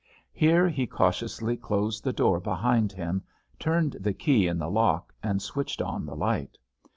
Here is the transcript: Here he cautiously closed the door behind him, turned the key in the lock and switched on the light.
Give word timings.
Here 0.33 0.67
he 0.67 0.87
cautiously 0.87 1.55
closed 1.55 2.03
the 2.03 2.11
door 2.11 2.39
behind 2.39 2.91
him, 2.91 3.21
turned 3.59 3.97
the 3.99 4.13
key 4.15 4.47
in 4.47 4.57
the 4.57 4.67
lock 4.67 5.13
and 5.21 5.39
switched 5.43 5.79
on 5.79 6.07
the 6.07 6.15
light. 6.15 6.57